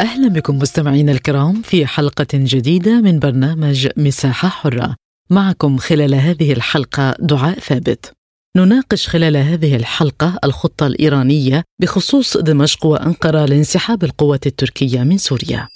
[0.00, 4.96] أهلا بكم مستمعينا الكرام في حلقة جديدة من برنامج مساحة حرة.
[5.30, 8.12] معكم خلال هذه الحلقة دعاء ثابت.
[8.56, 15.68] نناقش خلال هذه الحلقة الخطة الإيرانية بخصوص دمشق وأنقرة لانسحاب القوات التركية من سوريا.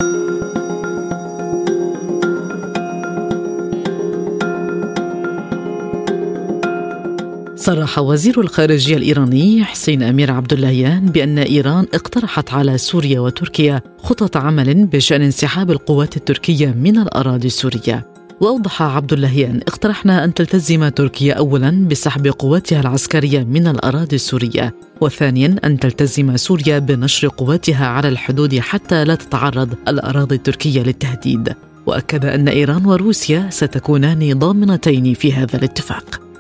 [7.65, 14.37] صرح وزير الخارجية الإيراني حسين أمير عبد اللهيان بأن إيران اقترحت على سوريا وتركيا خطط
[14.37, 18.07] عمل بشأن انسحاب القوات التركية من الأراضي السورية.
[18.41, 25.57] وأوضح عبد اللهيان اقترحنا أن تلتزم تركيا أولا بسحب قواتها العسكرية من الأراضي السورية وثانيا
[25.65, 31.55] أن تلتزم سوريا بنشر قواتها على الحدود حتى لا تتعرض الأراضي التركية للتهديد.
[31.87, 36.34] وأكد أن إيران وروسيا ستكونان ضامنتين في هذا الاتفاق.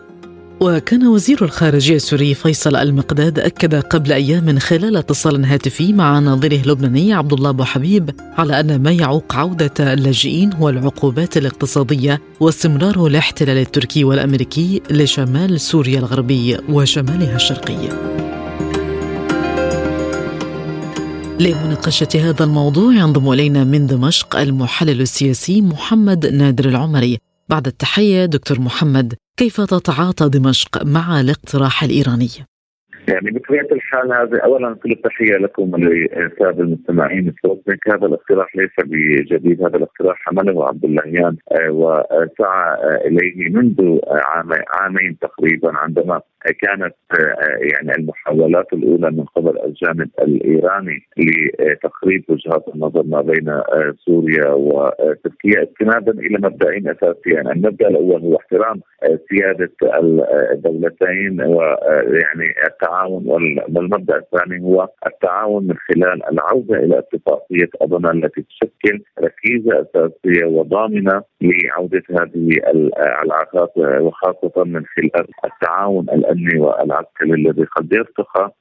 [0.61, 7.13] وكان وزير الخارجية السوري فيصل المقداد أكد قبل أيام خلال اتصال هاتفي مع ناظره اللبناني
[7.13, 13.57] عبد الله أبو حبيب على أن ما يعوق عودة اللاجئين هو العقوبات الاقتصادية واستمرار الاحتلال
[13.57, 17.89] التركي والأمريكي لشمال سوريا الغربي وشمالها الشرقي.
[21.41, 28.61] لمناقشة هذا الموضوع ينضم إلينا من دمشق المحلل السياسي محمد نادر العمري بعد التحية دكتور
[28.61, 32.29] محمد كيف تتعاطى دمشق مع الاقتراح الإيراني؟
[33.09, 39.63] يعني بطبيعة الحال هذا اولا كل التحية لكم وللساده المستمعين سبوتنيك هذا الاقتراح ليس بجديد
[39.63, 43.99] هذا الاقتراح حمله عبد اللهيان آه، وسعى إليه منذ
[44.71, 46.21] عامين تقريبا عندما
[46.53, 53.95] كانت آه، يعني المحاولات الأولى من قبل الجانب الإيراني لتقريب وجهات النظر ما بين آه،
[54.07, 58.81] سوريا وتركيا استنادا إلى مبدئين أساسيين، المبدأ الأول هو احترام
[59.31, 59.71] سيادة
[60.53, 69.03] الدولتين ويعني التعاون والمبدأ الثاني هو التعاون من خلال العودة إلى اتفاقية اضنا التي تشكل
[69.21, 78.55] ركيزة أساسية وضامنة لعودة هذه العلاقات وخاصة من خلال التعاون الامني والعسكري الذي قد يرتقى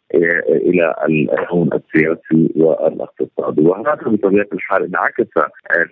[0.50, 3.62] إلى الهون السياسي والاقتصادي.
[3.62, 5.32] وهذا بطبيعة الحال انعكس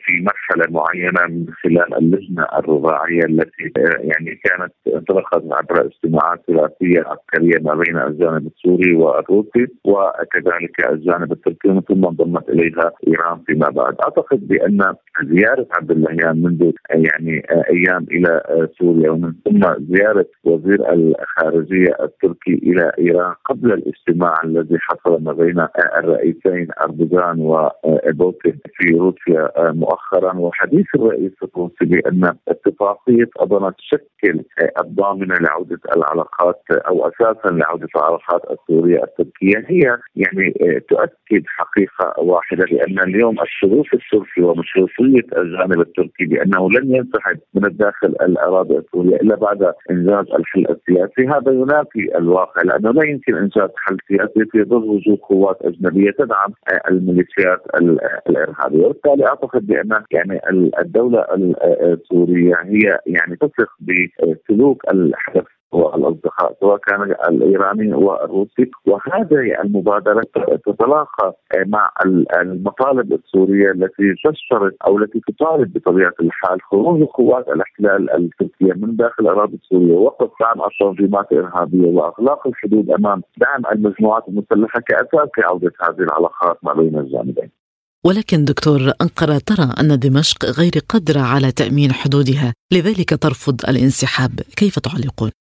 [0.06, 7.62] في مرحلة معينة من خلال اللجنة الرباعية التي يعني كانت انطلقت عبر اجتماعات ثلاثيه عسكرية
[7.62, 13.96] ما بين الجانب السوري والروسي وكذلك الجانب التركي ثم انضمت إليها إيران فيما بعد.
[14.03, 14.94] أعتقد بأن
[15.24, 18.42] زيارة عبد اللهيان منذ يعني أيام إلى
[18.80, 19.62] سوريا ومن ثم
[19.96, 25.67] زيارة وزير الخارجية التركي إلى إيران قبل الاجتماع الذي حصل ما بين
[25.97, 30.35] الرئيسين أردوغان وبوتين في روسيا مؤخرا.
[30.35, 34.43] وحديث الرئيس الروسي بأن اتفاقيه اضنا تشكل
[34.79, 39.65] الضامنة لعودة العلاقات أو أساسا لعودة العلاقات السورية التركية.
[39.67, 40.53] هي يعني
[40.89, 48.07] تؤكد حقيقة واحدة بان اليوم الشروط التركي ومشروطيه الجانب التركي بأنه لن ينسحب من الداخل
[48.07, 51.27] الأراضي السورية إلا بعد إنجاز الحل السياسي.
[51.27, 52.61] هذا ينافي الواقع.
[52.61, 56.53] لأنه لا يمكن انجاز حل سياسي في ظل وجود قوات أجنبية تدعم
[56.91, 57.61] الميليشيات
[58.29, 58.85] الإرهابية.
[58.85, 60.39] وبالتالي أعتقد بأن يعني
[60.79, 61.25] الدولة
[61.81, 70.23] السورية هي يعني تثق بسلوك الحدث والأصدقاء سواء كان الإيراني والروسي وهذه المبادرة
[70.65, 71.91] تتلاقى مع
[72.41, 79.23] المطالب السورية التي تشترط أو التي تطالب بطبيعة الحال خروج قوات الاحتلال التركية من داخل
[79.23, 85.99] الأراضي السورية ووقف دعم التنظيمات الإرهابية واغلاق الحدود أمام دعم المجموعات المسلحة كأساس لعوده هذه
[85.99, 87.51] العلاقات ما بين الجانبين.
[88.05, 94.79] ولكن دكتور أنقرة ترى أن دمشق غير قادرة على تأمين حدودها لذلك ترفض الانسحاب كيف
[94.79, 95.31] تعلقون؟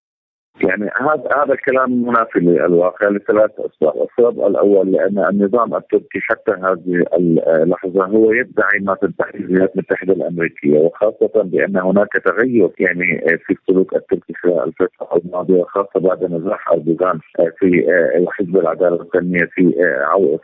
[0.63, 7.05] يعني هذا هذا الكلام منافي للواقع لثلاث أسباب، السبب الأول لأن النظام التركي حتى هذه
[7.49, 13.97] اللحظة هو يدعي ما تدعي الولايات المتحدة الأمريكية وخاصة بأن هناك تغير يعني في السلوك
[13.97, 17.19] التركي خلال الفترة الماضية وخاصة بعد نجاح أردوغان
[17.59, 17.85] في
[18.29, 19.73] حزب العدالة والتنميه في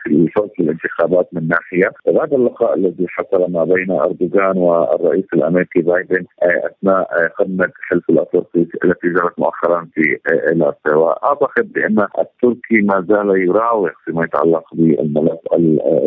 [0.03, 6.25] في الفوز بالانتخابات من ناحية، وبعد اللقاء الذي حصل ما بين أردوغان والرئيس الأمريكي بايدن
[6.43, 10.06] أثناء قمه حلف الأطلسي التي جرت مؤخرا في
[10.51, 15.39] إلى واعتقد بأن التركي ما زال يراوغ فيما يتعلق بالملف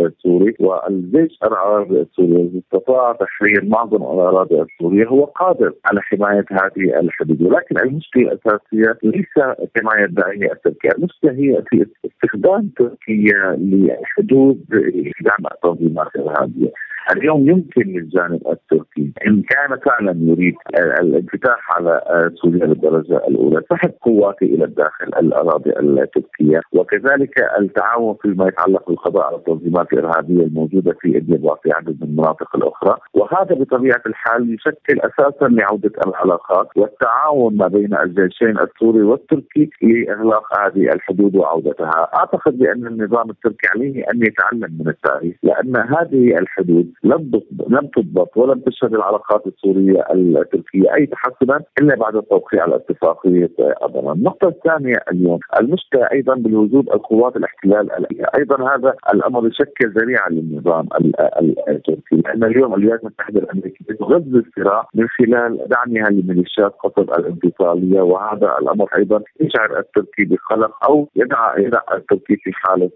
[0.07, 7.43] السوري والجيش العربي السوري استطاع تحرير معظم الأراضي السورية هو قادر على حماية هذه الحدود
[7.43, 9.35] ولكن المشكلة الأساسية ليس
[9.75, 14.65] كما يدعي التركي، المشكلة هي في استخدام تركيا للحدود
[15.21, 16.73] لدعم التنظيمات الارهابيه.
[17.17, 20.55] اليوم يمكن للجانب التركي إن كان فعلا يريد
[21.01, 22.01] الانفتاح على
[22.35, 29.37] سوريا بالدرجه الأولى سحب قواته إلى الداخل الأراضي التركية وكذلك التعاون فيما يتعلق بالقضاء على
[29.37, 32.97] التنظيمات الإرهابية الموجودة في إدلب وفي عدد من المناطق الأخرى.
[33.15, 40.93] وهذا بطبيعة الحال يشكل أساسا لعودة العلاقات والتعاون ما بين الجيشين السوري والتركي لإغلاق هذه
[40.95, 47.31] الحدود وعودتها، أعتقد بأن النظام التركي عليه أن يتعلم من التاريخ لأن هذه الحدود لم
[47.69, 54.13] لم تضبط ولم تشهد العلاقات السورية التركية أي تحسنا إلا بعد توقيع الاتفاقيه اضرا.
[54.13, 57.91] النقطة الثانية اليوم المشكلة أيضا بالوجود القوات الاحتلال
[58.39, 60.89] أيضا هذا الأمر يشكل ذريعه للنظام
[61.69, 68.57] التركي لأن اليوم الولايات المتحدة الأمريكية تغذي الصراع من خلال دعمها لميليشيات قطر الانفصالية وهذا
[68.63, 72.91] الأمر أيضا يشعر التركي بقلق أو يدع يدع التركي في حالة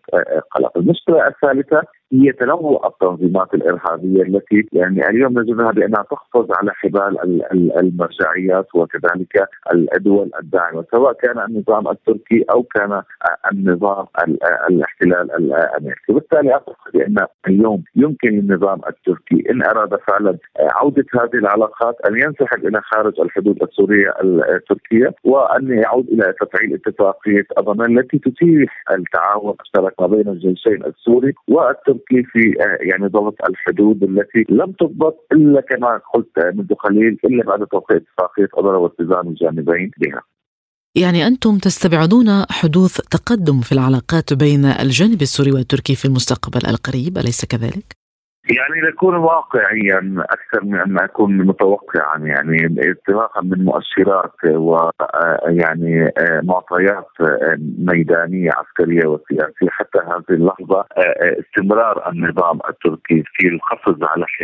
[0.50, 0.78] قلق.
[0.78, 7.42] المشكلة الثالثة هي تنوع التنظيمات الإرهابية التي يعني اليوم نجدها بأنها تحفظ على حبال
[7.78, 9.48] المرجعيات وكذلك
[9.96, 13.02] الدول الداعمة سواء كان النظام التركي أو كان
[13.52, 14.06] النظام
[14.68, 17.16] الاحتلال الأمريكي، وبالتالي أعتقد بأن
[17.48, 23.62] اليوم يمكن للنظام التركي إن أراد فعلا عودة هذه العلاقات أن ينسحب إلى خارج الحدود
[23.62, 24.14] السورية
[24.54, 31.34] التركية وأن يعود إلى تفعيل اتفاقية اضمان التي تتيح التعاون المشترك ما بين الجيشين السوري
[31.48, 31.93] والتركي.
[32.08, 32.26] كيف
[32.80, 38.48] يعني ضبط الحدود التي لم تضبط إلا كما قلت منذ قليل إلا بعد توقيع اتفاقيه
[38.54, 40.22] اضرب والتزام الجانبين بها.
[40.96, 47.44] يعني أنتم تستبعدون حدوث تقدم في العلاقات بين الجانب السوري والتركي في المستقبل القريب أليس
[47.44, 48.03] كذلك؟
[48.50, 56.12] يعني نكون واقعيا أكثر من أن أكون متوقعا يعني انطلاقا من مؤشرات ويعني
[56.42, 57.08] معطيات
[57.78, 59.68] ميدانية عسكرية وسياسية.
[59.70, 60.84] حتى هذه اللحظة
[61.20, 63.80] استمرار النظام التركي في على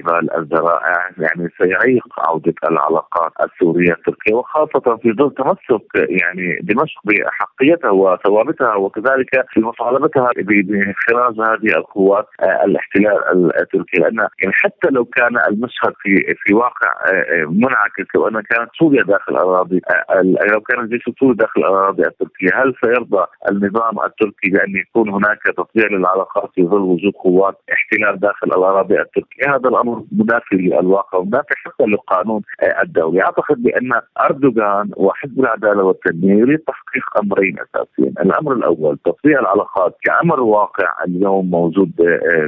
[0.00, 7.90] حبال الذرائع يعني سيعيق عودة العلاقات السورية التركية وخاصة في ظل تمسك يعني دمشق باحقيتها
[7.90, 12.26] وثوابتها وكذلك مطالبتها بانخراج هذه القوات
[12.64, 13.98] الاحتلال التركي.
[13.98, 18.70] لأن يعني حتى لو كان المشهد في في واقع آه، آه، منعكس لو أن كانت
[18.78, 19.80] سوريا داخل اراضي
[20.10, 25.38] آه، لو كان الجيش السوري داخل الأراضي التركية هل سيرضى النظام التركي بأن يكون هناك
[25.56, 31.54] تطبيع للعلاقات في ظل وجود قوات احتلال داخل الأراضي التركية؟ هذا الامر منافي للواقع ومنافي
[31.56, 32.42] حتى للقانون
[32.82, 33.22] الدولي.
[33.22, 33.90] أعتقد بأن
[34.20, 38.14] أردوغان وحزب العدالة والتنميه يريد تحقيق أمرين أساسيين.
[38.20, 41.92] الأمر الأول تطبيع العلاقات كأمر واقع اليوم موجود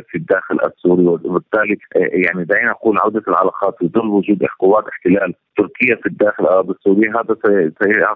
[0.09, 5.35] في الداخل السوري وبالتالي آه، يعني دعينا نقول عودة العلاقات في ظل وجود قوات احتلال
[5.57, 7.37] تركيا في الداخل الاراضي السوريه هذا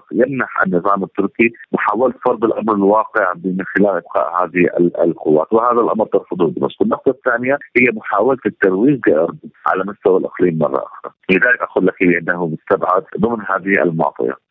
[0.09, 4.67] سيمنح النظام التركي محاولة فرض الأمر الواقع من خلال إبقاء هذه
[5.03, 5.53] القوات.
[5.53, 6.49] وهذا الأمر ترفضه.
[6.49, 11.95] دمشق، النقطة الثانية هي محاولة الترويج لاردن على مستوى الأقليم مرة أخرى، لذلك أقول لك
[11.99, 14.41] بانه مستبعد ضمن هذه المعطيات.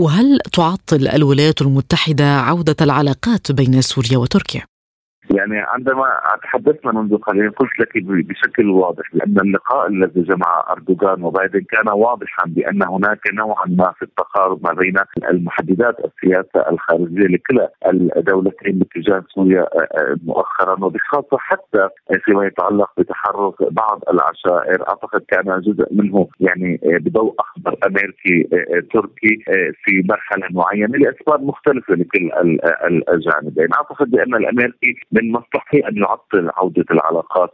[0.00, 4.62] وهل تعطل الولايات المتحدة عودة العلاقات بين سوريا وتركيا؟
[5.36, 6.06] يعني عندما
[6.42, 12.44] تحدثنا منذ قليل قلت لك بشكل واضح لأن اللقاء الذي جمع أردوغان وبايدن كان واضحا
[12.46, 14.94] بأن هناك نوعا ما في التقارب ما بين
[15.30, 17.72] المحددات السياسة الخارجية لكلا
[18.16, 21.88] الدولتين باتجاه سوريا آه، آه، مؤخرا وبخاصة حتى
[22.24, 24.88] فيما يتعلق بتحرك بعض العشائر.
[24.88, 28.48] أعتقد كان جزء منه يعني آه، بضوء أخضر أمريكي
[28.92, 29.44] تركي
[29.84, 32.30] في مرحلة معينة لأسباب مختلفة لكل
[33.08, 33.68] الجانبين.
[33.74, 37.50] أعتقد بأن الأمريكي من مصلحته أن يعطل عودة العلاقات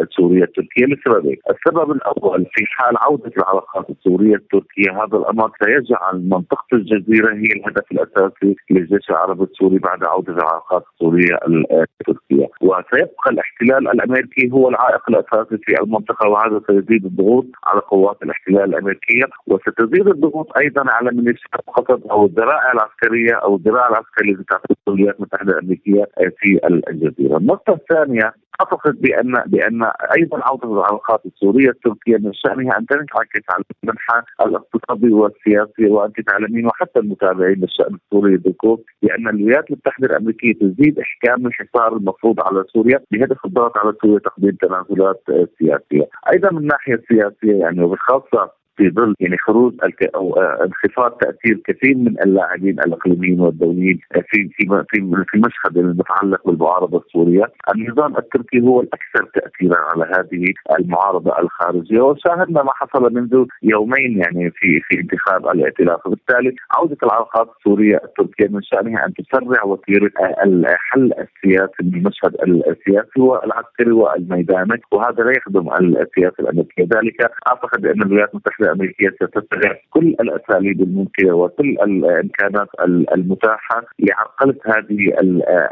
[0.00, 6.66] السورية التركية لسببين، السبب الأول في حال عودة العلاقات السورية التركية هذا الأمر سيجعل منطقة
[6.72, 14.50] الجزيرة هي الهدف الأساسي للجيش العربي السوري بعد عودة العلاقات السورية التركية، وسيبقى الاحتلال الأمريكي
[14.52, 19.24] هو العائق الأساسي في المنطقة وهذا سيزيد الضغوط على قوات الاحتلال الأمريكية.
[19.46, 25.16] وستزيد الضغوط أيضا على ميليشيات قطر أو الذرائع العسكرية أو الذراع العسكري التي تعتبر الولايات
[25.16, 26.08] المتحدة الأمريكية
[26.38, 29.82] في الجزيرة، النقطة الثانية اعتقد بان بأن
[30.18, 36.66] أيضا عودة العلاقات السورية التركية من شأنها أن تنعكس على المنحى الاقتصادي والسياسي وانت تعلمين
[36.66, 43.00] وحتى المتابعين للشأن السوري بالكوب بان الولايات المتحدة الأمريكية تزيد إحكام الحصار المفروض على سوريا
[43.10, 45.22] بهدف الضغط على سوريا تقديم تنازلات
[45.58, 49.74] سياسية، أيضا من الناحية السياسية يعني وبخاصه في ظل يعني خروج
[50.14, 56.98] أو انخفاض تأثير كثير من اللاعبين الإقليميين والدوليين في في في في المشهد المتعلق بالمعارضة
[56.98, 57.44] السورية،
[57.74, 60.44] النظام التركي هو الأكثر تاثيرا على هذه
[60.78, 62.00] المعارضة الخارجية.
[62.00, 66.06] وشاهدنا ما حصل منذ يومين يعني في في انتخاب الائتلاف.
[66.06, 70.10] وبالتالي عودة العلاقات السورية التركية من شأنها أن تسرع وتيره
[70.44, 72.34] الحل السياسي من المشهد
[72.68, 74.80] السياسي والعسكري والميداني.
[74.92, 81.34] وهذا لا يخدم السياسة الأمريكية، ذلك أعتقد ان الولايات المتحدة الأمريكية ستستغل كل الأساليب الممكنة
[81.34, 82.68] وكل الإمكانات
[83.14, 85.12] المتاحة لعرقله هذه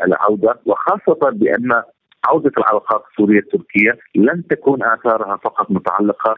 [0.04, 1.82] العودة وخاصة بأن
[2.28, 6.34] عودة العلاقات السورية التركية لن تكون آثارها فقط متعلقة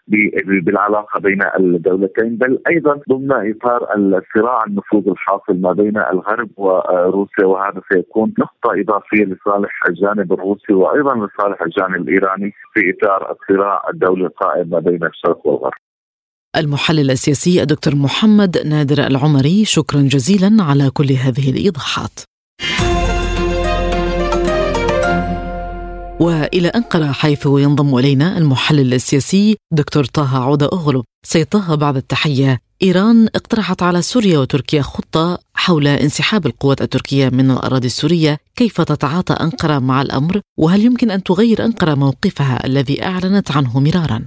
[0.62, 7.80] بالعلاقة بين الدولتين بل أيضا ضمن إطار الصراع النفوذ الحاصل ما بين الغرب وروسيا وهذا
[7.92, 14.68] سيكون نقطة إضافية لصالح الجانب الروسي وأيضا لصالح الجانب الإيراني في إطار الصراع الدولي القائم
[14.68, 15.87] ما بين الشرق والغرب.
[16.58, 22.20] المحلل السياسي الدكتور محمد نادر العمري شكرا جزيلا على كل هذه الإيضاحات.
[26.20, 32.60] وإلى انقره حيث ينضم إلينا المحلل السياسي دكتور طه عوده أغلب سيد طه بعد التحية.
[32.82, 38.38] إيران اقترحت على سوريا وتركيا خطة حول انسحاب القوات التركية من الأراضي السورية.
[38.56, 44.26] كيف تتعاطى أنقرة مع الأمر؟ وهل يمكن أن تغير أنقرة موقفها الذي أعلنت عنه مرارا؟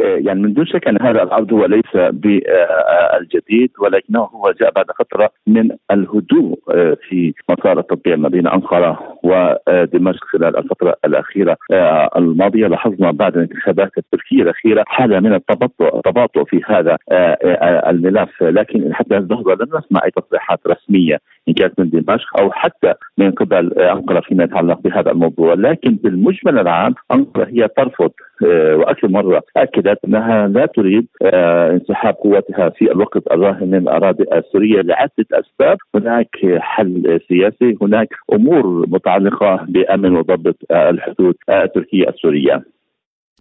[0.00, 5.30] يعني من دون شك أن هذا العرض هو ليس بالجديد ولكنه هو جاء بعد فترة
[5.46, 11.56] من الهدوء آه، في مسار التطبيع ما بين أنقرة ودمشق خلال الفترة الأخيرة.
[11.72, 18.42] آه، الماضية لاحظنا بعد الانتخابات التركيه الأخيرة حالة من التباطؤ التباطؤ في هذا آه، الملف.
[18.42, 23.30] لكن حتى اللحظة لم نسمع أي تصريحات رسمية إن كانت من دمشق أو حتى من
[23.30, 25.54] قبل أنقرة فيما يتعلق بهذا الموضوع.
[25.54, 28.10] لكن بالمجمل العام أنقرة هي ترفض
[28.42, 29.42] وأكثر مرة
[29.86, 35.78] اكدت أنها لا تريد آه، انسحاب قواتها في الوقت الراهن من الأراضي السورية لعدة أسباب،
[35.94, 42.64] هناك حل سياسي، هناك أمور متعلقة بأمن وضبط الحدود التركية السورية.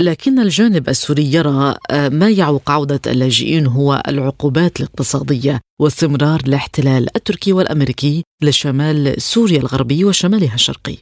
[0.02, 7.54] لكن الجانب السوري يرى آه، ما يعوق عودة اللاجئين هو العقوبات الاقتصادية واستمرار الاحتلال التركي
[7.54, 10.98] والأمريكي لشمال سوريا الغربي وشمالها الشرقي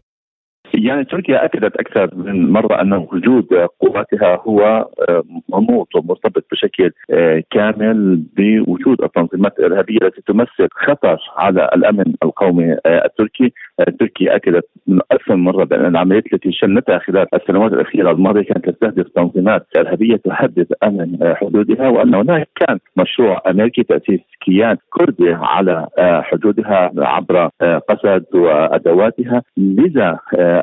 [0.73, 3.47] يعني تركيا أكدت أكثر من مرة أن وجود
[3.79, 11.69] قواتها هو آه، منوط ومرتبط بشكل آه، كامل بوجود التنظيمات الإرهابية التي تمثل خطر على
[11.75, 13.53] الأمن القومي آه، التركي،
[13.99, 18.69] تركيا أكدت من أكثر من مرة بأن العمليات التي شنتها خلال السنوات الأخيرة الماضية كانت
[18.69, 25.87] تستهدف تنظيمات إرهابية تهدد أمن حدودها وأن هناك كان مشروع أمريكي تأسيس كيان كردي على
[25.99, 27.49] حدودها عبر
[27.89, 30.19] قسد وأدواتها، لذا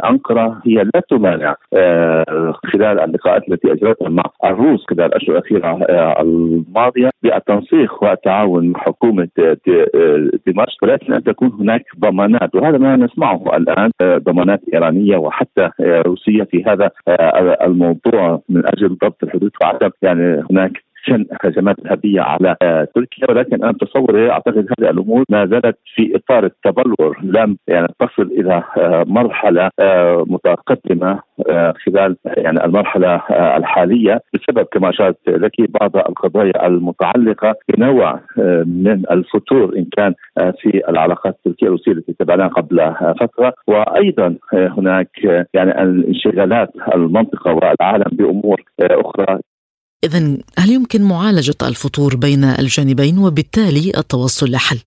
[0.09, 6.23] أنقرة هي لا تمانع آه، خلال اللقاءات التي أجرتها مع الروس خلال الأشهر الأخيرة آه،
[6.23, 9.57] الماضية بالتنسيق والتعاون مع حكومه آه،
[10.47, 16.65] دمشق ولكن أن تكون هناك ضمانات وهذا ما نسمعه الآن ضمانات إيرانية وحتى روسية في
[16.65, 16.91] هذا
[17.63, 20.73] الموضوع من أجل ضبط الحدود وعدم يعني هناك
[21.05, 23.31] شن هجمات ارهابيه على آه، تركيا.
[23.31, 27.19] ولكن أنا تصوري أعتقد هذه الأمور ما زالت في إطار التبلور.
[27.23, 31.31] لم يعني تصل إلى آه، مرحلة آه، متقدمة
[31.87, 38.21] خلال يعني المرحلة الحالية بسبب كما اشرت لك بعض القضايا المتعلقة بنوع
[38.67, 43.55] من الفتور إن كان في العلاقات التركيه الروسية التي تبعناها قبل فترة.
[43.67, 45.11] وأيضا هناك
[45.55, 49.39] يعني انشغالات المنطقة والعالم بأمور أخرى
[50.05, 50.19] إذا
[50.59, 54.81] هل يمكن معالجة الفطور بين الجانبين وبالتالي التوصل لحل؟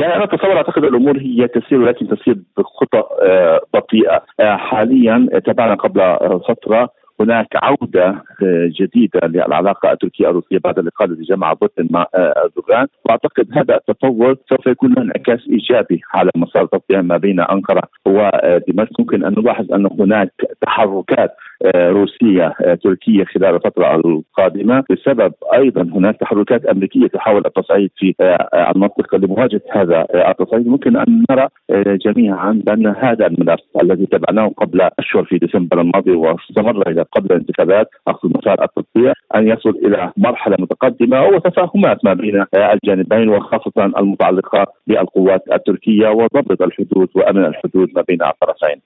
[0.00, 4.22] يعني أنا أتصور أعتقد الأمور هي تسير ولكن تسير بخطى آه، بطيئة.
[4.40, 6.00] آه، حاليا تابعنا قبل
[6.48, 6.88] فترة
[7.20, 8.06] هناك عودة
[8.42, 12.86] آه، جديدة للعلاقة التركية الروسية بعد اللقاء الذي جمع بوتين مع أردوغان.
[13.04, 19.00] وأعتقد هذا التطور سوف يكون له انعكاس إيجابي على مسار التطبيع ما بين أنقرة ودمشق.
[19.00, 25.82] ممكن أن نلاحظ أن هناك تحركات آه، روسية آه، تركية خلال الفترة القادمة بسبب أيضا
[25.82, 31.48] هناك تحركات أمريكية تحاول التصعيد في آه، المنطقة لمواجهة هذا التصعيد ممكن أن نرى
[31.96, 37.88] جميعا بأن هذا الملف الذي تبعناه قبل أشهر في ديسمبر الماضي واستمر إلى قبل الانتخابات
[38.08, 45.42] أخذ مسار التطبيع أن يصل إلى مرحلة متقدمة وتفاهمات ما بين الجانبين وخاصة المتعلقة بالقوات
[45.52, 48.80] التركية وضبط الحدود وأمن الحدود ما بين الطرفين.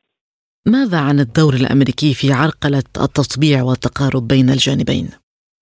[0.67, 5.09] ماذا عن الدور الأمريكي في عرقلة التطبيع والتقارب بين الجانبين؟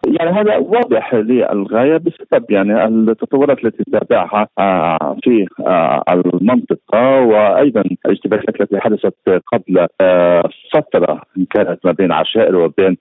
[0.06, 8.60] يعني هذا واضح للغاية بسبب يعني التطورات التي تتابعها آه، في آه، المنطقة وأيضا الاشتباكات
[8.60, 9.14] التي حدثت
[9.52, 11.20] قبل آه، فترة
[11.50, 12.96] كانت ما بين عشائر وبين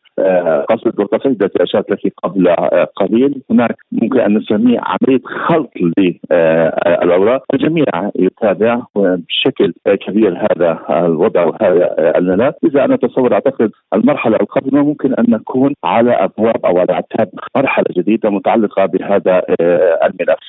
[0.69, 0.89] قصر
[1.25, 2.49] التي اشارت لك قبل
[2.95, 3.41] قليل.
[3.51, 12.55] هناك ممكن أن نسميه عملية خلط للاوراق الجميع يتابع بشكل كبير هذا الوضع وهذا الملف
[12.63, 17.85] إذا أنا أتصور أعتقد المرحلة القادمة ممكن أن نكون على أبواب أو على اعتاب مرحلة
[17.97, 20.39] جديدة متعلقة بهذا آه، الملف.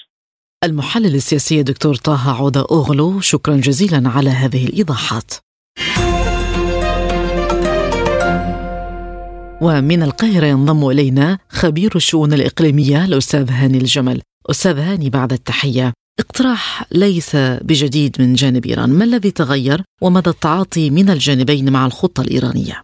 [0.65, 5.35] المحلل السياسي دكتور طه عوده اوغلو شكرا جزيلا على هذه الإيضاحات.
[9.61, 14.23] ومن القاهرة ينضم إلينا خبير الشؤون الإقليمية الأستاذ هاني الجمل.
[14.51, 20.91] أستاذ هاني بعد التحية اقتراح ليس بجديد من جانب إيران، ما الذي تغير ومدى التعاطي
[20.91, 22.83] من الجانبين مع الخطة الإيرانية؟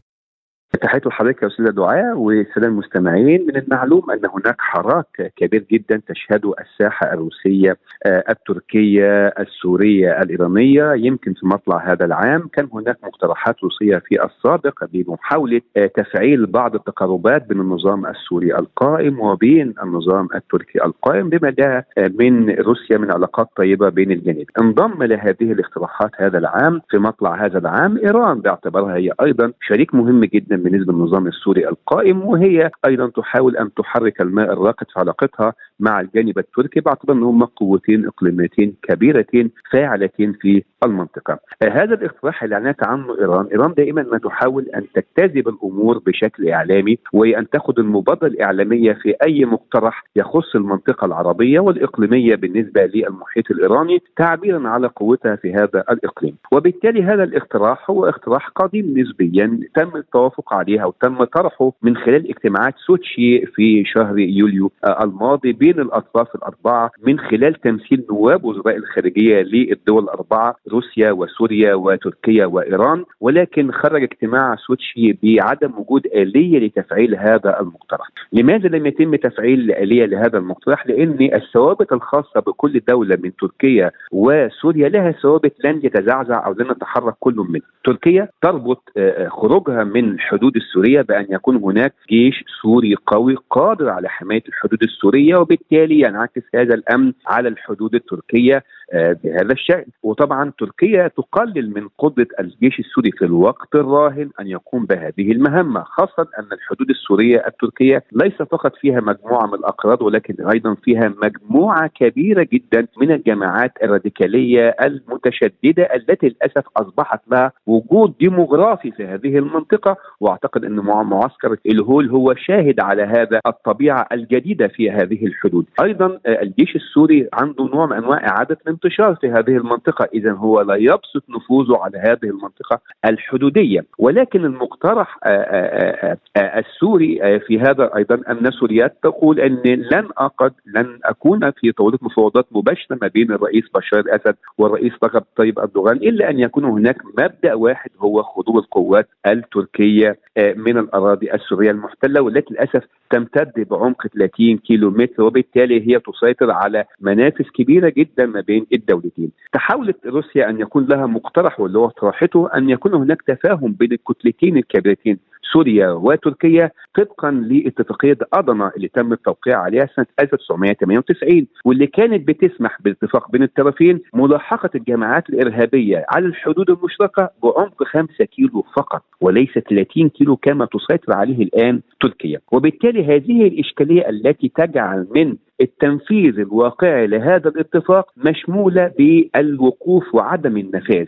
[0.79, 3.47] تحية لحضرتك يا أستاذ دعاء والساده المستمعين.
[3.47, 11.33] من المعلوم أن هناك حراك كبير جدا تشهده الساحة الروسية آه، التركية السورية الإيرانية يمكن
[11.35, 12.49] في مطلع هذا العام.
[12.53, 19.21] كان هناك مقترحات روسية في السابق بمحاولة آه، تفعيل بعض التقاربات بين النظام السوري القائم
[19.21, 25.03] وبين النظام التركي القائم بما جاء آه، من روسيا من علاقات طيبة بين الجانبين انضم
[25.03, 30.60] لهذه الاقتراحات هذا العام في مطلع هذا العام إيران باعتبارها هي أيضا شريك مهم جدا
[30.63, 36.39] بالنسبة للنظام السوري القائم وهي أيضا تحاول أن تحرك الماء الراكد في علاقتها مع الجانب
[36.39, 41.39] التركي باعتبار ان هم قوتين إقليميتين كبيرتين فاعلتين في المنطقة.
[41.63, 46.99] هذا الاقتراح اللي اعلنت عنه إيران، إيران دائما ما تحاول أن تجتذب الأمور بشكل إعلامي
[47.13, 54.69] وأن تأخذ المبادرة الإعلامية في أي مقترح يخص المنطقة العربية والإقليمية بالنسبة للمحيط الإيراني تعبيرا
[54.69, 60.85] على قوتها في هذا الإقليم، وبالتالي هذا الاقتراح هو اقتراح قديم نسبيا تم التوافق عليها
[60.85, 67.55] وتم طرحه من خلال اجتماعات سوتشي في شهر يوليو الماضي بين الأطراف الأربعة من خلال
[67.55, 75.73] تمثيل نواب وزراء الخارجية للدول الأربعة روسيا وسوريا وتركيا وإيران ولكن خرج اجتماع سوتشي بعدم
[75.79, 78.07] وجود آلية لتفعيل هذا المقترح.
[78.33, 84.89] لماذا لم يتم تفعيل آلية لهذا المقترح؟ لأن الثوابت الخاصة بكل دولة من تركيا وسوريا
[84.89, 87.67] لها ثوابت لن يتزعزع أو لن يتحرك كل منها.
[87.85, 94.09] تركيا تربط آه، خروجها من الحدود السورية بأن يكون هناك جيش سوري قوي قادر على
[94.09, 95.60] حماية الحدود السورية وبالتالي
[96.01, 99.85] ينعكس هذا الأمن على الحدود التركية بهذا الشأن.
[100.03, 106.29] وطبعا تركيا تقلل من قدرة الجيش السوري في الوقت الراهن أن يقوم بهذه المهمة خاصة
[106.39, 112.49] أن الحدود السورية التركية ليس فقط فيها مجموعة من الأقراض ولكن أيضا فيها مجموعة كبيرة
[112.53, 119.97] جدا من الجماعات الراديكالية المتشددة التي للأسف أصبحت لها وجود ديموغرافي في هذه المنطقة.
[120.21, 125.67] وأعتقد أن معسكر الهول هو شاهد على هذا الطبيعة الجديدة في هذه الحدود.
[125.83, 130.09] أيضا آه، الجيش السوري عنده نوع من أنواع إعادة الانتشار في هذه المنطقة.
[130.15, 133.85] إذا هو لا يبسط نفوذه على هذه المنطقة الحدودية.
[133.99, 140.53] ولكن المقترح آه، آه، آه، السوري في هذا أيضا أن سوريا تقول أن لن أقد
[140.67, 145.97] لن أكون في طاولة مفاوضات مباشرة ما بين الرئيس بشار الأسد والرئيس رجب طيب أردوغان
[145.97, 150.19] إلا أن يكون هناك مبدأ واحد هو خضوع القوات التركية
[150.57, 152.21] من الأراضي السورية المحتلة.
[152.21, 158.41] والتي للأسف تمتد بعمق 30 كيلو متر وبالتالي هي تسيطر على منافذ كبيرة جدا ما
[158.41, 159.31] بين الدولتين.
[159.53, 164.57] تحاولت روسيا أن يكون لها مقترح واللي هو طرحته أن يكون هناك تفاهم بين الكتلتين
[164.57, 165.19] الكبيرتين.
[165.53, 173.31] سوريا وتركيا طبقا لاتفاقية ادنا اللي تم التوقيع عليها سنة 1998 واللي كانت بتسمح بالاتفاق
[173.31, 180.37] بين الطرفين ملاحقة الجماعات الإرهابية على الحدود المشتركه بعمق 5 كيلو فقط وليس 30 كيلو
[180.37, 188.11] كما تسيطر عليه الآن تركيا وبالتالي هذه الإشكالية التي تجعل من التنفيذ الواقعي لهذا الاتفاق
[188.17, 191.07] مشموله بالوقوف وعدم النفاذ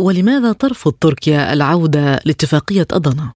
[0.00, 3.32] ولماذا ترفض تركيا العودة لاتفاقية اضنا؟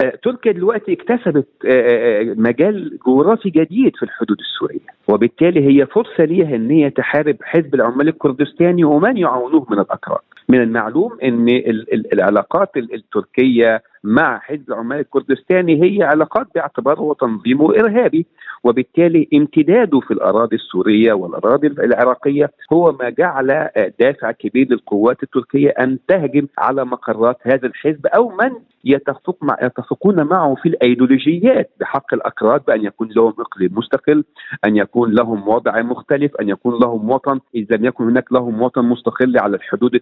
[0.00, 4.96] آه، تركيا دلوقتي اكتسبت آه، آه، مجال جغرافي جديد في الحدود السورية.
[5.08, 10.62] وبالتالي هي فرصة ليها إن هي تحارب حزب العمال الكردستاني ومن يعاونوه من الاكراد من
[10.62, 11.46] المعلوم إن
[12.12, 18.26] العلاقات التركية مع حزب العمال الكردستاني هي علاقات باعتباره تنظيمه إرهابي
[18.64, 23.68] وبالتالي امتداده في الأراضي السورية والأراضي العراقية هو ما جعل
[24.00, 28.50] دافع كبير للقوات التركية أن تهجم على مقرات هذا الحزب أو من
[28.86, 34.24] يتفق مع يتفقون معه في الأيديولوجيات بحق الأكراد بأن يكون لهم إقليم مستقل،
[34.64, 38.84] أن يكون لهم وضع مختلف، أن يكون لهم وطن، اذا لم يكن هناك لهم وطن
[38.84, 40.00] مستقل على الحدود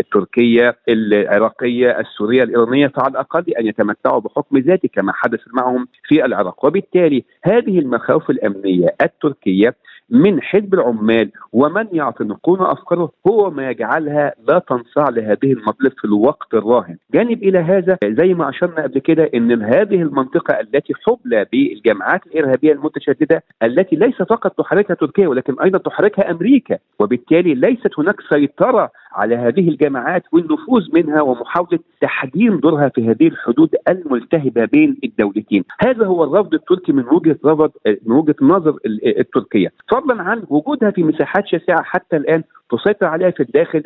[0.00, 6.64] التركية، العراقية، السورية، الإيرانية فعلى الاقل ان يتمتعوا بحكم ذاتي كما حدث معهم في العراق.
[6.64, 9.74] وبالتالي هذه المخاوف الأمنية التركية
[10.12, 16.54] من حزب العمال ومن يعتنقون أفكاره هو ما يجعلها لا تنصاع لهذه المطلب في الوقت
[16.54, 22.26] الراهن، جانب إلى هذا زي ما أشرنا قبل كده إن هذه المنطقة التي حبلى بالجماعات
[22.26, 28.90] الإرهابية المتشددة التي ليس فقط تحركها تركيا ولكن أيضا تحركها أمريكا، وبالتالي ليست هناك سيطرة
[29.12, 36.06] على هذه الجماعات والنفوذ منها ومحاولة تحجيم دورها في هذه الحدود الملتهبة بين الدولتين، هذا
[36.06, 37.70] هو الرفض التركي من وجهة نظر
[38.06, 39.72] من وجهة النظر التركية،
[40.02, 42.42] فضلا عن وجودها في مساحات شاسعة حتى الآن.
[42.72, 43.82] تسيطر عليها في الداخل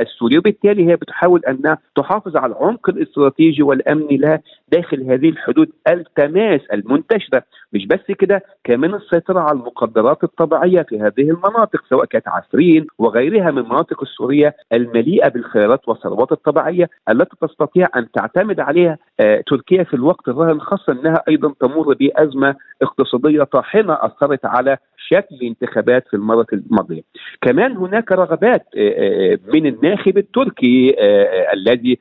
[0.00, 4.40] السوري وبالتالي هي بتحاول انها تحافظ على العمق الاستراتيجي والأمني لها
[4.72, 7.42] داخل هذه الحدود التماس المنتشرة.
[7.72, 13.50] مش بس كده كمان السيطرة على المقدرات الطبيعية في هذه المناطق سواء كانت عسرين وغيرها
[13.50, 19.94] من المناطق السورية المليئة بالخيارات والثروات الطبيعية التي تستطيع أن تعتمد عليها آه تركيا في
[19.94, 24.76] الوقت الراهن خاصة أنها أيضا تمر بأزمة اقتصادية طاحنة أثرت على
[25.08, 27.02] شكل الانتخابات في المرة الماضية.
[27.42, 28.66] كمان هناك رغبات
[29.54, 30.96] من الناخب التركي
[31.52, 31.98] الذي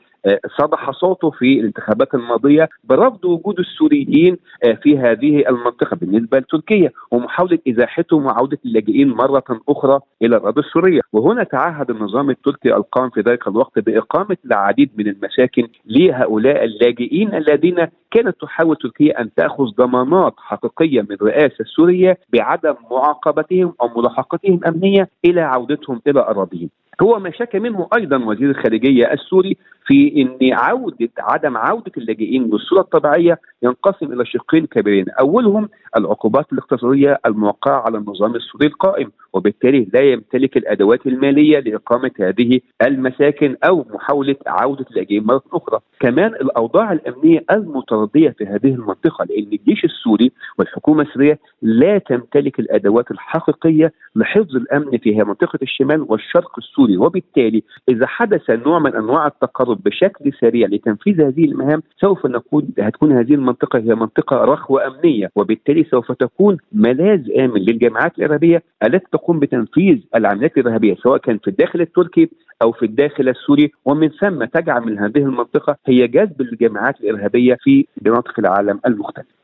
[0.59, 4.37] صدح صوته في الانتخابات الماضية برفض وجود السوريين
[4.83, 11.01] في هذه المنطقة بالنسبة لتركيا ومحاولة إزاحتهم وعودة اللاجئين مرة أخرى إلى الأرض السورية.
[11.13, 17.87] وهنا تعهد النظام التركي القائم في ذلك الوقت بإقامة العديد من المساكن لهؤلاء اللاجئين الذين
[18.11, 25.09] كانت تحاول تركيا أن تأخذ ضمانات حقيقية من الرئاسة السورية بعدم معاقبتهم أو ملاحقتهم أمنية
[25.25, 26.69] إلى عودتهم إلى أراضيهم.
[27.01, 32.81] هو ما شك منه أيضا وزير الخارجية السوري في إن عودة عدم عودة اللاجئين بالصورة
[32.81, 40.01] الطبيعية ينقسم إلى شقين كبيرين، أولهم العقوبات الاقتصادية الموقعة على النظام السوري القائم، وبالتالي لا
[40.01, 45.79] يمتلك الأدوات المالية لإقامة هذه المساكن أو محاولة عودة اللاجئين مرة أخرى.
[45.99, 53.11] كمان الأوضاع الأمنية المترديه في هذه المنطقة لأن الجيش السوري والحكومة السورية لا تمتلك الأدوات
[53.11, 59.83] الحقيقية لحفظ الأمن في منطقة الشمال والشرق السوري، وبالتالي إذا حدث نوع من أنواع التقرب
[59.83, 65.83] بشكل سريع لتنفيذ هذه المهام سوف نكون هتكون هذه المنطقة هي منطقة رخوة أمنية وبالتالي
[65.83, 71.81] سوف تكون ملاذ آمن للجماعات الارهابيه التي تقوم بتنفيذ العمليات الارهابيه سواء كان في الداخل
[71.81, 72.29] التركي
[72.61, 77.85] أو في الداخل السوري ومن ثم تجعل من هذه المنطقة هي جذب الجماعات الإرهابية في
[78.01, 79.41] مناطق العالم المختلفه.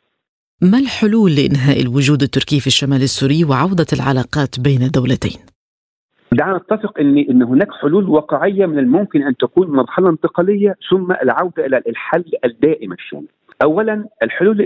[0.61, 5.39] ما الحلول لإنهاء الوجود التركي في الشمال السوري وعودة العلاقات بين الدولتين؟
[6.31, 11.65] دعنا نتفق إن إن هناك حلول واقعية من الممكن أن تكون مرحلة انتقالية ثم العودة
[11.65, 13.27] إلى الحل الدائم الشامل.
[13.63, 14.61] اولا الحلول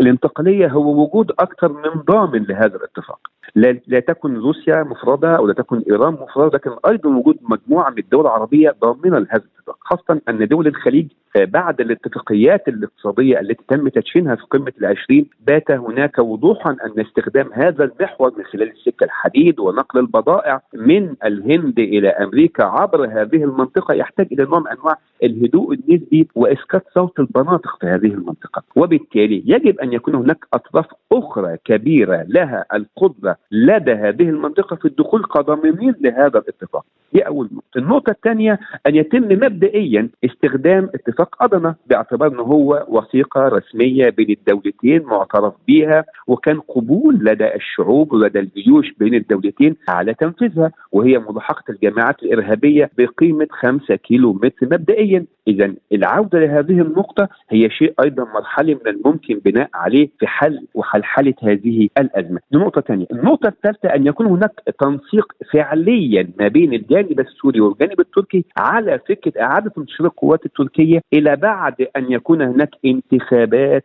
[0.00, 3.20] الانتقالية هو وجود أكثر من ضامن لهذا الاتفاق.
[3.56, 8.20] لا, تكن روسيا مفردة أو لا تكن إيران مفردة لكن أيضا وجود مجموعة من الدول
[8.26, 14.42] العربية ضامنة لهذا الاتفاق خاصة أن دول الخليج بعد الاتفاقيات الاقتصادية التي تم تدشينها في
[14.42, 20.60] قمة العشرين بات هناك وضوحا أن استخدام هذا المحور من خلال السكه الحديد ونقل البضائع
[20.74, 23.94] من الهند إلى أمريكا عبر هذه المنطقة.
[23.94, 28.62] يحتاج إلى نوع من أنواع الهدوء النسبي واسكات صوت البناطق في هذه المنطقة.
[28.76, 35.24] وبالتالي يجب أن يكون هناك أطراف أخرى كبيرة لها القدرة لدى هذه المنطقة في الدخول
[35.24, 36.84] كضامنين لهذا الاتفاق.
[37.12, 37.78] دي أول نقطة.
[37.78, 45.02] النقطة الثانية أن يتم مبدئيا استخدام اتفاق ادنا باعتبار أنه هو وثيقة رسمية بين الدولتين
[45.02, 52.22] معترف بها وكان قبول لدى الشعوب ولدى الجيوش بين الدولتين على تنفيذها وهي ملاحقه الجماعات
[52.22, 55.24] الإرهابية بقيمة 5 كيلو متر مبدئيا.
[55.48, 61.34] اذا العودة لهذه النقطة هي شيء أيضا مرحلي من الممكن بناء عليه في حل وحلحلة
[61.42, 62.40] هذه الأزمة.
[62.52, 63.06] دي نقطة ثانية.
[63.12, 69.42] النقطة الثالثة أن يكون هناك تنسيق فعليا ما بين الجانب السوري والجانب التركي على فكرة
[69.42, 73.84] إعادة انتشار القوات التركية إلى بعد أن يكون هناك انتخابات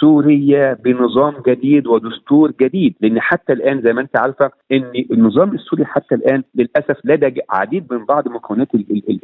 [0.00, 2.94] سورية بنظام جديد ودستور جديد.
[3.00, 7.92] لأن حتى الآن زي ما أنت عارفة إن النظام السوري حتى الآن للأسف لدى عديد
[7.92, 8.68] من بعض مكونات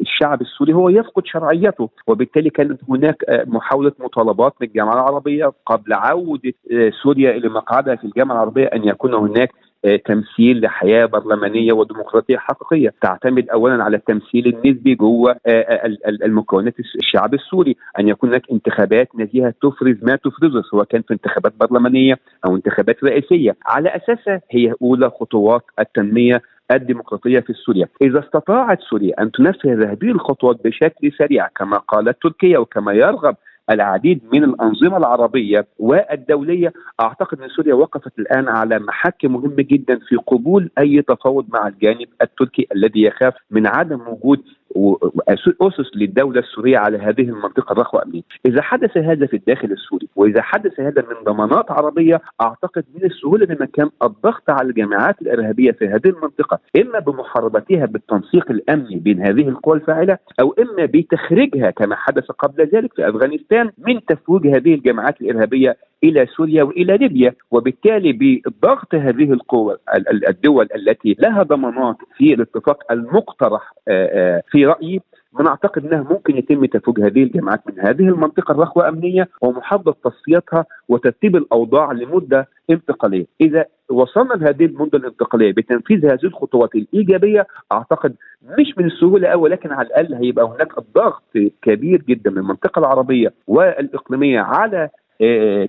[0.00, 1.90] الشعب السوري هو يفقد شرعيته.
[2.06, 6.52] وبالتالي كانت هناك محاولة مطالبات من الجامعة العربية قبل عودة
[7.02, 9.52] سوريا إلى مقعدها في الجامعة العربية أن يكون هناك
[10.04, 12.94] تمثيل لحياة برلمانية وديمقراطية حقيقية.
[13.02, 15.36] تعتمد اولا على التمثيل النسبي جوه
[16.06, 17.76] المكونات الشعب السوري.
[17.98, 23.04] أن يكون هناك انتخابات نزيهة تفرز ما تفرزه سواء كان في انتخابات برلمانية أو انتخابات
[23.04, 26.42] رئاسيه على أساسها هي أولى خطوات التنمية
[26.72, 32.58] الديمقراطية في سوريا، إذا استطاعت سوريا أن تنفذ هذه الخطوات بشكل سريع كما قالت تركيا
[32.58, 33.36] وكما يرغب
[33.70, 36.72] العديد من الأنظمة العربية والدولية.
[37.00, 42.08] أعتقد إن سوريا وقفت الآن على محك مهم جدا في قبول أي تفاوض مع الجانب
[42.22, 44.42] التركي الذي يخاف من عدم وجود
[45.62, 50.42] أسس للدولة السورية على هذه المنطقة الرخوة امنيه، إذا حدث هذا في الداخل السوري وإذا
[50.42, 56.06] حدث هذا من ضمانات عربية أعتقد من السهولة بمكان الضغط على الجماعات الإرهابية في هذه
[56.06, 62.68] المنطقة إما بمحاربتها بالتنسيق الأمني بين هذه القوى الفاعلة أو إما بتخريجها كما حدث قبل
[62.74, 69.32] ذلك في أفغانستان من تفويج هذه الجماعات الإرهابية إلى سوريا وإلى ليبيا وبالتالي بضغط هذه
[69.32, 69.76] القوى
[70.28, 73.72] الدول التي لها ضمانات في الاتفاق المقترح
[74.50, 75.00] في رأيي
[75.38, 80.64] من أعتقد إنها ممكن يتم تفويج هذه الجماعات من هذه المنطقة الرخوة أمنية ومحافظه تصفيتها
[80.88, 88.14] وترتيب الأوضاع لمدة انتقالية، إذا وصلنا لهذه المدة الانتقالية بتنفيذ هذه الخطوات الإيجابية أعتقد
[88.58, 91.22] مش من السهولة قوي لكن على الأقل هيبقى هناك ضغط
[91.62, 94.90] كبير جدا من المنطقة العربية والإقليمية على آه،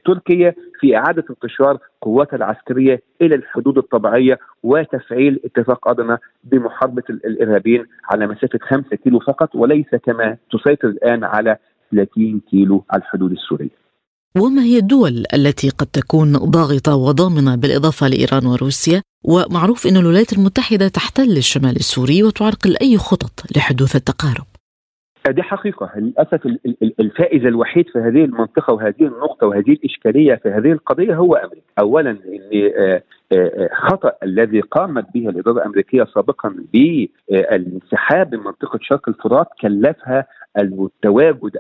[0.06, 8.28] تركيا في إعادة انتشار قواتها العسكرية إلى الحدود الطبيعية وتفعيل اتفاق أدنى بمحاربة الإرهابيين على
[8.28, 11.58] مسافة 5 كيلو فقط وليس كما تسيطر الآن على
[11.92, 13.86] 30 كيلو على الحدود السورية.
[14.38, 20.88] وما هي الدول التي قد تكون ضاغطة وضامنة بالإضافة لإيران وروسيا؟ ومعروف أن الولايات المتحدة
[20.88, 24.46] تحتل الشمال السوري وتعرقل أي خطط لحدوث التقارب.
[25.32, 25.92] دي حقيقة.
[25.96, 26.46] للأسف
[27.00, 31.66] الفائز الوحيد في هذه المنطقة وهذه النقطة وهذه الإشكالية في هذه القضية هو أمريكا.
[31.80, 32.20] أولا أن
[32.78, 40.28] آه، آه، خطأ الذي قامت به الإدارة الأمريكية سابقا بالانسحاب من منطقة شرق الفرات كلفها
[40.58, 41.52] التواجد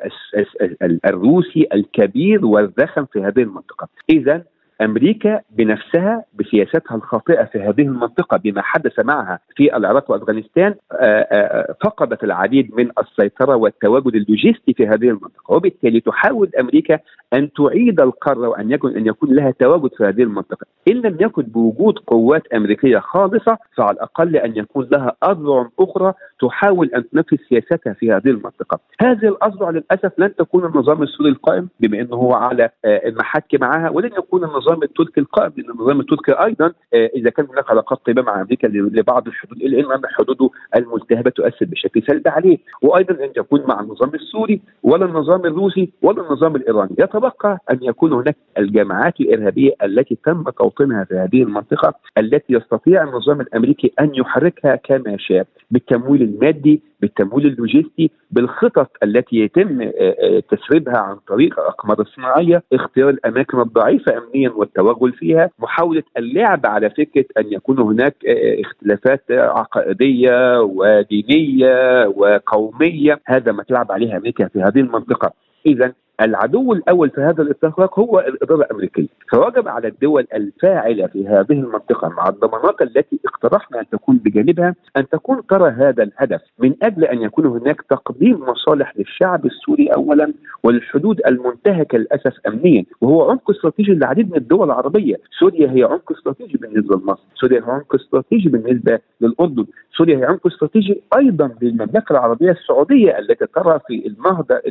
[1.05, 3.87] الروسي الكبير والضخم في هذه المنطقة.
[4.09, 4.43] إذا
[4.81, 10.95] أمريكا بنفسها بسياستها الخاطئة في هذه المنطقة بما حدث معها في العراق وأفغانستان آه،
[11.31, 15.53] آه، فقدت العديد من السيطرة والتواجد اللوجستي في هذه المنطقة.
[15.53, 16.99] وبالتالي تحاول أمريكا
[17.33, 20.67] أن تعيد القاره وأن يكون أن يكون لها تواجد في هذه المنطقة.
[20.87, 26.91] إن لم يكن بوجود قوات أمريكية خالصة فعلى الأقل أن يكون لها أذرع أخرى تحاول
[26.95, 28.79] أن تنفذ سياستها في هذه المنطقة.
[29.01, 33.89] هذه الأذرع للأسف لن تكون النظام السوري القائم بما إنه هو على آه، المحك معها
[33.89, 37.99] ولن يكون النظام النظام التركي القائم لأن النظام التركي أيضا آه، إذا كان هناك علاقات
[38.05, 42.57] طيبة مع أمريكا لبعض الحدود الا أن حدوده الملتهبه تؤثر بشكل سلبي عليه.
[42.81, 46.95] وأيضا أن يكون مع النظام السوري ولا النظام الروسي ولا النظام الإيراني.
[46.99, 53.41] يتبقى أن يكون هناك الجماعات الإرهابية التي تم توطينها في هذه المنطقة التي يستطيع النظام
[53.41, 60.97] الأمريكي أن يحركها كما شاء بالتمويل المادي بالتمويل اللوجستي بالخطط التي يتم آه، آه، تسريبها
[60.97, 67.53] عن طريق الاقمار الصناعيه اختيار الأماكن الضعيفة امنيا والتوغل فيها محاولة اللعب على فكرة أن
[67.53, 73.19] يكون هناك آه، اختلافات عقائدية ودينية وقومية.
[73.25, 75.31] هذا ما تلعب عليه أمريكا في هذه المنطقة.
[75.65, 81.51] اذا العدو الأول في هذا الاتفاق هو الإدارة الأمريكية، فوجب على الدول الفاعلة في هذه
[81.51, 87.03] المنطقة مع الضمانات التي اقترحنا أن تكون بجانبها أن تكون ترى هذا الهدف من أجل
[87.03, 93.91] أن يكون هناك تقديم مصالح للشعب السوري اولا وللحدود المنتهكة للأسف امنيا، وهو عمق استراتيجي
[93.91, 98.99] للعديد من الدول العربية، سوريا هي عمق استراتيجي بالنسبة لمصر، سوريا هي عمق استراتيجي بالنسبة
[99.21, 99.65] للأردن،
[99.97, 104.61] سوريا هي عمق استراتيجي أيضا للمملكة العربية السعودية التي ترى في النهضه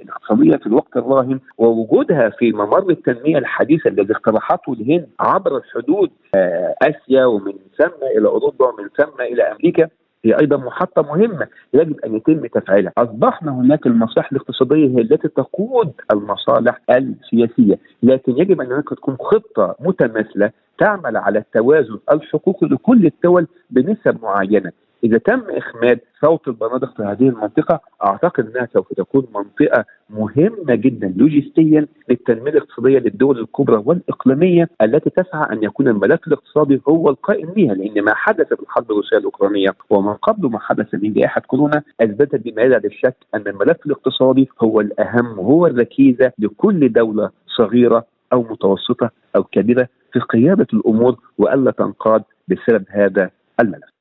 [0.00, 6.74] الاقتصاديه في الوقت الراهن ووجودها في ممر التنمية الحديثة الذي اقترحته الهند عبر الحدود آه،
[6.82, 9.88] آسيا ومن ثم إلى أوروبا ومن ثم إلى أمريكا
[10.24, 15.92] هي أيضا محطة مهمة يجب أن يتم تفعيلها، أصبحنا هناك المصالح الاقتصادية هي التي تقود
[16.12, 23.46] المصالح السياسية، لكن يجب أن هناك تكون خطة متماثلة تعمل على التوازن الحقوقي لكل الدول
[23.70, 24.72] بنسب معينة،
[25.04, 31.14] إذا تم إخماد صوت البنادق في هذه المنطقة أعتقد أنها سوف تكون منطقة مهمة جدا
[31.16, 37.74] لوجستيا للتنمية الاقتصادية للدول الكبرى والإقليمية التي تسعى أن يكون الملف الاقتصادي هو القائم بها
[37.74, 42.36] لأن ما حدث في الحرب الروسية الأوكرانية وما قبل ما حدث من جائحة كورونا أثبتت
[42.44, 49.10] بما لا للشك أن الملف الاقتصادي هو الأهم هو الركيزة لكل دولة صغيرة أو متوسطة
[49.36, 53.99] أو كبيرة في قيادة الأمور وألا تنقاد بسبب هذا الملف.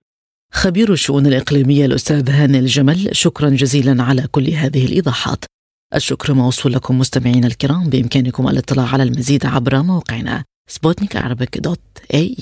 [0.53, 5.45] خبير الشؤون الإقليمية الأستاذ هاني الجمل شكرا جزيلا على كل هذه الإيضاحات.
[5.95, 11.17] الشكر موصول لكم مستمعينا الكرام بإمكانكم الاطلاع على المزيد عبر موقعنا سبوتنيك
[11.57, 11.79] dot
[12.13, 12.35] ae.